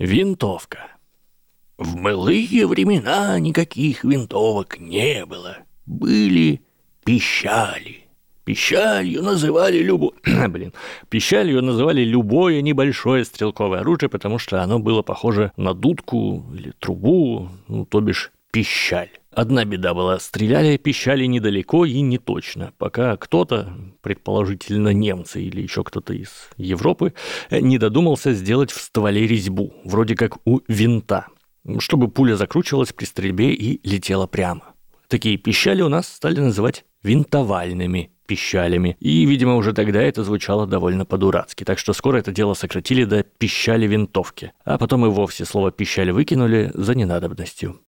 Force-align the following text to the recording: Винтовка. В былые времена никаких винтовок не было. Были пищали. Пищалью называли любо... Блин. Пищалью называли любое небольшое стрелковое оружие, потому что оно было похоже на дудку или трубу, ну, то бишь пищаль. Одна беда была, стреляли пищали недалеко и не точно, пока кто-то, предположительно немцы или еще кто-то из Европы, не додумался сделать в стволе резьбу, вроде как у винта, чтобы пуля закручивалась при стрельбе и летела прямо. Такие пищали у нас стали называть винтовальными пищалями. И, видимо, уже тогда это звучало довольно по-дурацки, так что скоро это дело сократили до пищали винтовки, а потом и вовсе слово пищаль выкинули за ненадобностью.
Винтовка. 0.00 0.96
В 1.76 2.00
былые 2.00 2.66
времена 2.66 3.38
никаких 3.38 4.02
винтовок 4.02 4.80
не 4.80 5.26
было. 5.26 5.58
Были 5.84 6.62
пищали. 7.04 8.06
Пищалью 8.44 9.22
называли 9.22 9.76
любо... 9.76 10.14
Блин. 10.48 10.72
Пищалью 11.10 11.60
называли 11.60 12.00
любое 12.00 12.62
небольшое 12.62 13.26
стрелковое 13.26 13.80
оружие, 13.80 14.08
потому 14.08 14.38
что 14.38 14.62
оно 14.62 14.78
было 14.78 15.02
похоже 15.02 15.52
на 15.58 15.74
дудку 15.74 16.46
или 16.54 16.72
трубу, 16.78 17.50
ну, 17.68 17.84
то 17.84 18.00
бишь 18.00 18.32
пищаль. 18.52 19.19
Одна 19.32 19.64
беда 19.64 19.94
была, 19.94 20.18
стреляли 20.18 20.76
пищали 20.76 21.24
недалеко 21.24 21.84
и 21.84 22.00
не 22.00 22.18
точно, 22.18 22.72
пока 22.78 23.16
кто-то, 23.16 23.72
предположительно 24.02 24.88
немцы 24.92 25.40
или 25.40 25.62
еще 25.62 25.84
кто-то 25.84 26.12
из 26.12 26.48
Европы, 26.56 27.14
не 27.50 27.78
додумался 27.78 28.32
сделать 28.32 28.72
в 28.72 28.80
стволе 28.80 29.28
резьбу, 29.28 29.72
вроде 29.84 30.16
как 30.16 30.38
у 30.44 30.60
винта, 30.66 31.28
чтобы 31.78 32.08
пуля 32.08 32.34
закручивалась 32.34 32.92
при 32.92 33.04
стрельбе 33.04 33.52
и 33.52 33.80
летела 33.88 34.26
прямо. 34.26 34.74
Такие 35.06 35.36
пищали 35.36 35.82
у 35.82 35.88
нас 35.88 36.08
стали 36.08 36.40
называть 36.40 36.84
винтовальными 37.02 38.10
пищалями. 38.26 38.96
И, 39.00 39.26
видимо, 39.26 39.56
уже 39.56 39.72
тогда 39.72 40.00
это 40.02 40.22
звучало 40.22 40.66
довольно 40.66 41.04
по-дурацки, 41.04 41.64
так 41.64 41.78
что 41.78 41.92
скоро 41.92 42.18
это 42.18 42.30
дело 42.30 42.54
сократили 42.54 43.04
до 43.04 43.24
пищали 43.24 43.86
винтовки, 43.86 44.52
а 44.64 44.78
потом 44.78 45.06
и 45.06 45.08
вовсе 45.08 45.44
слово 45.44 45.72
пищаль 45.72 46.12
выкинули 46.12 46.70
за 46.74 46.94
ненадобностью. 46.94 47.80